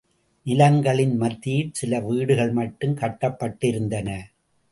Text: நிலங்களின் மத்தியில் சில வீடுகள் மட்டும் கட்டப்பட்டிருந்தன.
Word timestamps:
நிலங்களின் 0.45 1.17
மத்தியில் 1.17 1.69
சில 1.71 1.99
வீடுகள் 1.99 2.51
மட்டும் 2.51 2.95
கட்டப்பட்டிருந்தன. 2.95 4.09